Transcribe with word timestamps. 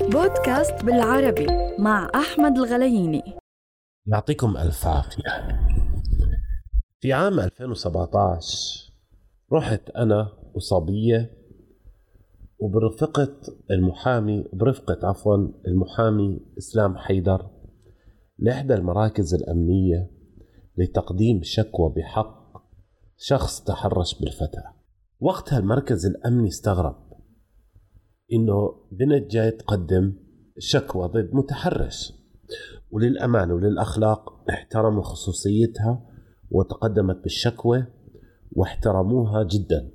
بودكاست 0.00 0.84
بالعربي 0.84 1.46
مع 1.78 2.10
أحمد 2.14 2.58
الغلييني. 2.58 3.22
يعطيكم 4.06 4.56
ألف 4.56 4.86
عافية. 4.86 5.22
في 7.00 7.12
عام 7.12 7.40
2017 7.40 8.92
رحت 9.52 9.90
أنا 9.90 10.32
وصبية 10.54 11.30
وبرفقة 12.58 13.36
المحامي 13.70 14.44
برفقة 14.52 15.08
عفوا 15.08 15.36
المحامي 15.66 16.40
إسلام 16.58 16.96
حيدر 16.96 17.50
لإحدى 18.38 18.74
المراكز 18.74 19.34
الأمنية 19.34 20.10
لتقديم 20.78 21.40
شكوى 21.42 21.92
بحق 21.96 22.40
شخص 23.16 23.64
تحرش 23.64 24.20
بالفتاة. 24.20 24.74
وقتها 25.20 25.58
المركز 25.58 26.06
الأمني 26.06 26.48
استغرب. 26.48 27.09
إنه 28.32 28.74
بنت 28.92 29.30
جاي 29.30 29.50
تقدم 29.50 30.12
شكوى 30.58 31.08
ضد 31.08 31.30
متحرش. 31.32 32.12
وللأمان 32.90 33.50
وللأخلاق 33.50 34.50
احترموا 34.50 35.02
خصوصيتها 35.02 36.06
وتقدمت 36.50 37.16
بالشكوى 37.22 37.86
واحترموها 38.52 39.42
جدا. 39.42 39.90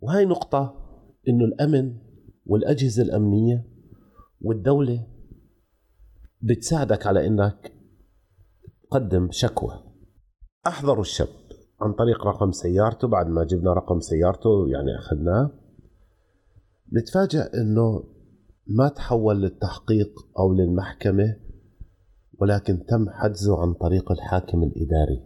وهي 0.00 0.24
نقطة 0.24 0.74
إنه 1.28 1.44
الأمن 1.44 1.96
والأجهزة 2.46 3.02
الأمنية 3.02 3.66
والدولة 4.40 5.06
بتساعدك 6.40 7.06
على 7.06 7.26
إنك 7.26 7.72
تقدم 8.90 9.28
شكوى. 9.30 9.82
أحضروا 10.66 11.00
الشاب 11.00 11.28
عن 11.80 11.92
طريق 11.92 12.26
رقم 12.26 12.52
سيارته 12.52 13.08
بعد 13.08 13.28
ما 13.28 13.44
جبنا 13.44 13.72
رقم 13.72 14.00
سيارته 14.00 14.68
يعني 14.68 14.98
أخذناه. 14.98 15.65
نتفاجأ 16.92 17.50
إنه 17.54 18.04
ما 18.66 18.88
تحول 18.88 19.42
للتحقيق 19.42 20.28
أو 20.38 20.52
للمحكمة 20.52 21.36
ولكن 22.38 22.86
تم 22.86 23.10
حجزه 23.10 23.62
عن 23.62 23.74
طريق 23.74 24.12
الحاكم 24.12 24.62
الإداري. 24.62 25.22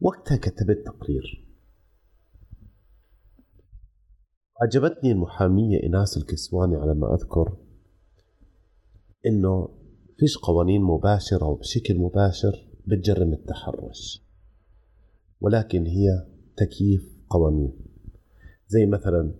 وقتها 0.00 0.36
كتبت 0.36 0.86
تقرير. 0.86 1.48
عجبتني 4.62 5.12
المحامية 5.12 5.82
إناس 5.82 6.16
الكسواني 6.16 6.76
على 6.76 6.94
ما 6.94 7.14
أذكر 7.14 7.56
إنه 9.26 9.68
فيش 10.18 10.38
قوانين 10.38 10.82
مباشرة 10.82 11.46
وبشكل 11.46 11.98
مباشر 11.98 12.68
بتجرم 12.86 13.32
التحرش 13.32 14.22
ولكن 15.40 15.86
هي 15.86 16.26
تكييف 16.56 17.02
قوانين. 17.30 17.72
زي 18.68 18.86
مثلا 18.86 19.34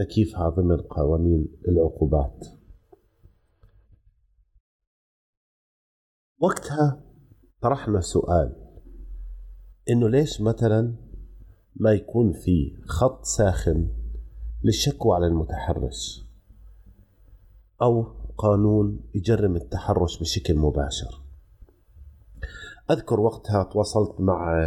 تكييفها 0.00 0.48
ضمن 0.48 0.76
قوانين 0.76 1.48
العقوبات. 1.68 2.46
وقتها 6.38 7.02
طرحنا 7.60 8.00
سؤال 8.00 8.56
إنه 9.90 10.08
ليش 10.08 10.40
مثلا 10.40 10.96
ما 11.76 11.92
يكون 11.92 12.32
في 12.32 12.76
خط 12.84 13.24
ساخن 13.24 13.88
للشكوى 14.64 15.16
على 15.16 15.26
المتحرش 15.26 16.24
أو 17.82 18.02
قانون 18.38 19.10
يجرم 19.14 19.56
التحرش 19.56 20.20
بشكل 20.20 20.56
مباشر. 20.58 21.22
أذكر 22.90 23.20
وقتها 23.20 23.62
تواصلت 23.62 24.20
مع 24.20 24.60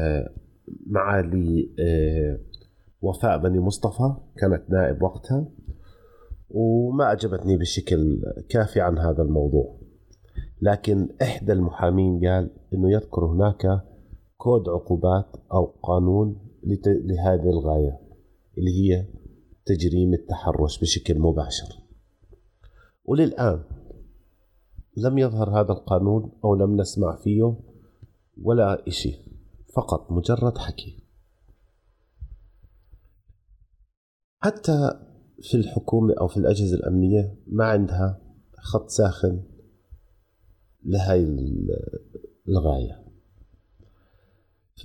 معالي 0.88 1.76
آه، 1.80 2.40
وفاء 3.04 3.38
بني 3.38 3.60
مصطفى 3.60 4.16
كانت 4.38 4.70
نائب 4.70 5.04
وقتها 5.04 5.48
وما 6.50 7.12
أجبتني 7.12 7.58
بشكل 7.58 8.22
كافي 8.50 8.82
عن 8.82 8.98
هذا 8.98 9.22
الموضوع. 9.24 9.80
لكن 10.62 11.10
إحدى 11.22 11.52
المحامين 11.54 12.28
قال 12.28 12.50
أنه 12.74 12.92
يذكر 12.92 13.26
هناك 13.26 13.82
كود 14.38 14.70
عقوبات 14.70 15.36
أو 15.54 15.66
قانون 15.66 16.50
لهذه 16.86 17.50
الغاية 17.50 18.00
اللي 18.58 18.72
هي 18.72 19.06
تجريم 19.66 20.14
التحرش 20.14 20.80
بشكل 20.80 21.20
مباشر. 21.20 21.80
وللآن 23.06 23.64
لم 24.98 25.18
يظهر 25.18 25.62
هذا 25.62 25.72
القانون 25.72 26.32
أو 26.46 26.56
لم 26.56 26.82
نسمع 26.82 27.16
فيه 27.16 27.56
ولا 28.42 28.88
إشي 28.88 29.16
فقط 29.76 30.12
مجرد 30.12 30.58
حكي. 30.58 31.03
حتى 34.44 34.90
في 35.42 35.58
الحكومة 35.58 36.14
أو 36.22 36.28
في 36.28 36.38
الأجهزة 36.38 36.76
الأمنية 36.76 37.36
ما 37.48 37.66
عندها 37.66 38.22
خط 38.58 38.90
ساخن 38.90 39.44
لهي 40.86 41.24
الغاية. 42.50 43.04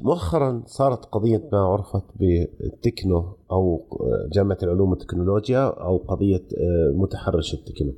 مؤخرا 0.01 0.63
صارت 0.67 1.05
قضية 1.05 1.49
ما 1.53 1.59
عرفت 1.59 2.05
بالتكنو 2.17 3.39
أو 3.51 3.89
جامعة 4.33 4.59
العلوم 4.63 4.91
والتكنولوجيا 4.91 5.67
أو 5.67 5.97
قضية 5.97 6.47
متحرش 6.95 7.55
التكنو. 7.55 7.95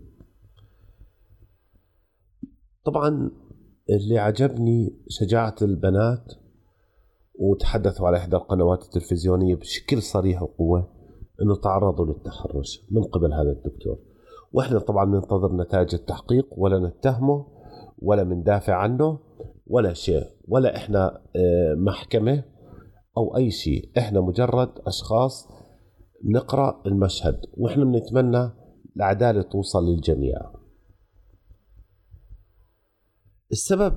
طبعا 2.84 3.30
اللي 3.90 4.18
عجبني 4.18 4.94
شجاعة 5.08 5.54
البنات 5.62 6.32
وتحدثوا 7.34 8.06
على 8.06 8.16
إحدى 8.16 8.36
القنوات 8.36 8.82
التلفزيونية 8.82 9.54
بشكل 9.54 10.02
صريح 10.02 10.42
وقوة 10.42 10.99
أنه 11.42 11.56
تعرضوا 11.56 12.06
للتحرش 12.06 12.86
من 12.90 13.02
قبل 13.02 13.32
هذا 13.32 13.50
الدكتور. 13.50 13.98
وإحنا 14.52 14.78
طبعا 14.78 15.04
ننتظر 15.04 15.56
نتائج 15.56 15.94
التحقيق 15.94 16.46
ولا 16.58 16.88
نتهمه 16.88 17.46
ولا 17.98 18.24
مندافع 18.24 18.74
عنه 18.74 19.18
ولا 19.66 19.92
شيء 19.92 20.24
ولا 20.48 20.76
إحنا 20.76 21.22
آه، 21.36 21.74
محكمة 21.74 22.44
أو 23.16 23.36
أي 23.36 23.50
شيء. 23.50 23.90
إحنا 23.98 24.20
مجرد 24.20 24.70
أشخاص 24.86 25.48
نقرأ 26.24 26.82
المشهد 26.86 27.40
وإحنا 27.56 27.84
بنتمنى 27.84 28.50
العدالة 28.96 29.42
توصل 29.42 29.86
للجميع. 29.86 30.38
السبب 33.52 33.96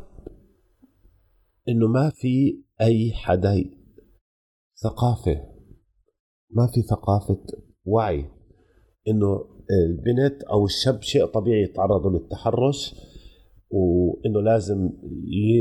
إنه 1.69 1.87
ما 1.87 2.09
في 2.09 2.63
أي 2.81 3.11
حدا 3.13 3.63
ثقافة 4.83 5.52
ما 6.55 6.67
في 6.67 6.81
ثقافة 6.81 7.45
وعي 7.85 8.25
إنه 9.07 9.45
البنت 9.71 10.43
أو 10.43 10.65
الشاب 10.65 11.01
شيء 11.01 11.25
طبيعي 11.25 11.63
يتعرضوا 11.63 12.11
للتحرش 12.11 12.95
وإنه 13.69 14.41
لازم 14.41 14.89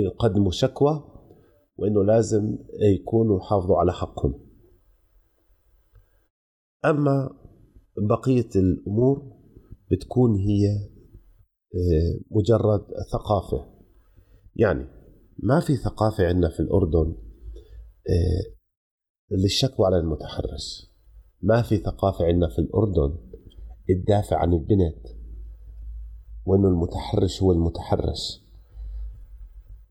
يقدموا 0.05 0.51
شكوى 0.51 1.05
وإنه 1.77 2.05
لازم 2.05 2.59
يكونوا 2.99 3.39
يحافظوا 3.39 3.77
على 3.77 3.93
حقهم. 3.93 4.35
أما 6.85 7.31
بقية 8.09 8.49
الأمور 8.57 9.33
بتكون 9.91 10.37
هي 10.37 10.89
مجرد 12.31 12.81
ثقافة. 13.13 13.67
يعني 14.57 14.87
ما 15.39 15.61
في 15.61 15.77
ثقافة 15.77 16.27
عندنا 16.27 16.49
في 16.49 16.61
الأردن 16.61 17.17
آه، 18.09 18.62
للشكوى 19.31 19.87
على 19.87 19.99
المتحرش. 19.99 20.91
ما 21.43 21.63
في 21.63 21.77
ثقافة 21.77 22.25
عندنا 22.25 22.49
في 22.49 22.59
الأردن 22.59 23.17
تدافع 23.89 24.37
عن 24.37 24.53
البنت 24.53 25.07
وأنه 26.47 26.69
المتحرش 26.69 27.43
هو 27.43 27.53
المتحرش. 27.53 28.43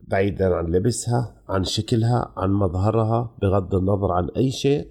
بعيدا 0.01 0.55
عن 0.55 0.65
لبسها 0.65 1.41
عن 1.49 1.63
شكلها 1.63 2.33
عن 2.37 2.51
مظهرها 2.51 3.37
بغض 3.41 3.75
النظر 3.75 4.11
عن 4.11 4.29
أي 4.29 4.51
شيء. 4.51 4.87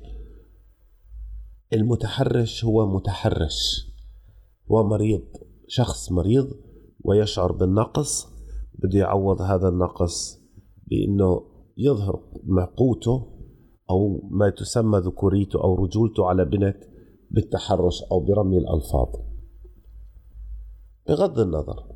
المتحرش 1.72 2.64
هو 2.64 2.86
متحرش. 2.86 3.90
هو 4.70 4.88
مريض 4.88 5.22
شخص 5.68 6.12
مريض 6.12 6.52
ويشعر 7.04 7.52
بالنقص. 7.52 8.28
بده 8.74 8.98
يعوض 8.98 9.42
هذا 9.42 9.68
النقص 9.68 10.40
بإنه 10.86 11.42
يظهر 11.76 12.22
قوته. 12.76 13.39
أو 13.90 14.28
ما 14.30 14.50
تسمى 14.50 14.98
ذكوريته 14.98 15.64
أو 15.64 15.74
رجولته 15.74 16.26
على 16.26 16.44
بنت 16.44 16.76
بالتحرش 17.30 18.02
أو 18.12 18.20
برمي 18.20 18.58
الألفاظ. 18.58 19.08
بغض 21.08 21.38
النظر 21.38 21.90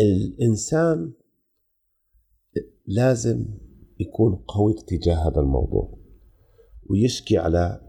الإنسان 0.00 1.12
لازم 2.86 3.46
يكون 4.00 4.34
قوي 4.34 4.74
تجاه 4.74 5.28
هذا 5.28 5.40
الموضوع 5.40 5.98
ويشكي 6.90 7.38
على 7.38 7.80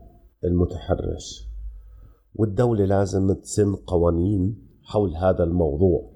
المتحرش. 0.43 1.47
والدولة 2.35 2.85
لازم 2.85 3.33
تسن 3.33 3.75
قوانين 3.75 4.67
حول 4.83 5.15
هذا 5.15 5.43
الموضوع. 5.43 6.11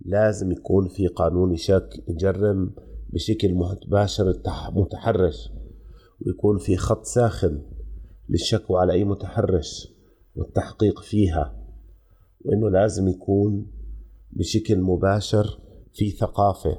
لازم 0.00 0.52
يكون 0.52 0.88
في 0.88 1.06
قانون 1.06 1.56
شك 1.56 2.04
يجرم 2.08 2.74
بشكل 3.12 3.54
مباشر 3.54 4.34
المتحرش 4.68 5.50
ويكون 6.20 6.58
في 6.58 6.76
خط 6.76 7.04
ساخن 7.04 7.62
للشكوى 8.28 8.80
على 8.80 8.92
أي 8.92 9.04
متحرش 9.04 9.88
والتحقيق 10.36 11.00
فيها 11.00 11.66
وإنه 12.44 12.70
لازم 12.70 13.08
يكون 13.08 13.66
بشكل 14.30 14.80
مباشر 14.80 15.60
في 15.92 16.10
ثقافة 16.10 16.78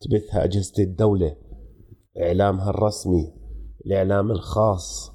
تبثها 0.00 0.44
أجهزة 0.44 0.82
الدولة 0.82 1.36
إعلامها 2.22 2.70
الرسمي 2.70 3.32
الإعلام 3.86 4.30
الخاص 4.30 5.12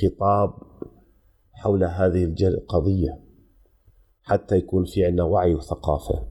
خطاب 0.00 0.54
حول 1.52 1.84
هذه 1.84 2.34
القضية 2.40 3.20
حتى 4.22 4.56
يكون 4.56 4.84
في 4.84 5.04
عندنا 5.04 5.22
وعي 5.22 5.54
وثقافة. 5.54 6.29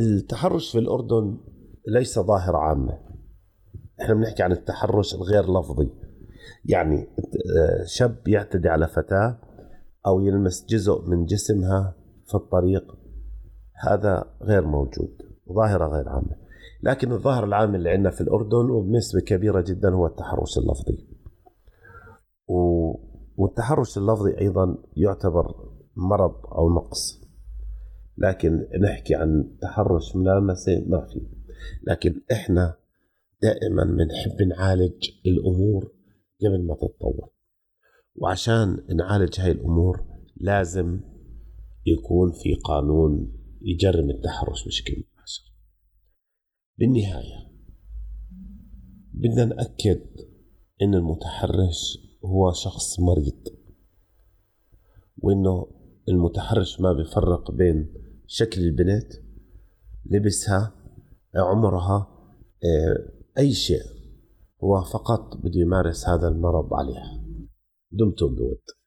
التحرش 0.00 0.72
في 0.72 0.78
الأردن 0.78 1.38
ليس 1.88 2.18
ظاهرة 2.18 2.58
عامة. 2.58 2.98
إحنا 4.00 4.14
بنحكي 4.14 4.42
عن 4.42 4.52
التحرش 4.52 5.14
الغير 5.14 5.60
لفظي. 5.60 5.90
يعني 6.64 7.08
شاب 7.86 8.28
يعتدي 8.28 8.68
على 8.68 8.88
فتاة 8.88 9.38
أو 10.06 10.20
يلمس 10.20 10.66
جزء 10.68 11.08
من 11.08 11.24
جسمها 11.24 11.94
في 12.26 12.34
الطريق 12.34 12.98
هذا 13.88 14.24
غير 14.42 14.66
موجود 14.66 15.16
ظاهرة 15.52 15.86
غير 15.88 16.08
عامة. 16.08 16.36
لكن 16.82 17.12
الظاهر 17.12 17.44
العام 17.44 17.74
اللي 17.74 17.90
عندنا 17.90 18.10
في 18.10 18.20
الأردن 18.20 18.70
وبنسبة 18.70 19.20
كبيرة 19.20 19.60
جدا 19.60 19.94
هو 19.94 20.06
التحرش 20.06 20.58
اللفظي. 20.58 21.08
والتحرش 23.36 23.98
اللفظي 23.98 24.38
أيضا 24.40 24.76
يعتبر 24.96 25.54
مرض 25.96 26.46
أو 26.46 26.74
نقص. 26.74 27.19
لكن 28.20 28.68
نحكي 28.80 29.14
عن 29.14 29.56
تحرش 29.62 30.16
ملامسة 30.16 30.84
ما 30.86 31.06
في. 31.06 31.20
لكن 31.82 32.20
إحنا 32.32 32.76
دائما 33.42 33.84
بنحب 33.84 34.42
نعالج 34.42 35.10
الأمور 35.26 35.92
قبل 36.40 36.66
ما 36.66 36.74
تتطور. 36.74 37.30
وعشان 38.16 38.84
نعالج 38.96 39.40
هاي 39.40 39.50
الأمور 39.50 40.04
لازم 40.36 41.00
يكون 41.86 42.32
في 42.32 42.54
قانون 42.54 43.32
يجرم 43.62 44.10
التحرش 44.10 44.66
بشكل 44.66 44.92
مباشر. 44.92 45.52
بالنهاية 46.78 47.50
بدنا 49.12 49.44
نأكد 49.44 50.00
إن 50.82 50.94
المتحرش 50.94 51.98
هو 52.24 52.52
شخص 52.52 53.00
مريض 53.00 53.48
وإنه 55.18 55.66
المتحرش 56.08 56.80
ما 56.80 56.92
بيفرق 56.92 57.50
بين 57.50 57.94
شكل 58.32 58.60
البنت 58.60 59.12
لبسها 60.10 60.74
عمرها 61.36 62.08
آه، 62.64 63.12
أي 63.38 63.52
شيء. 63.52 63.82
هو 64.64 64.82
فقط 64.82 65.36
بده 65.36 65.60
يمارس 65.60 66.08
هذا 66.08 66.28
المرض 66.28 66.74
عليها. 66.74 67.24
دمتم 67.92 68.34
بود. 68.34 68.79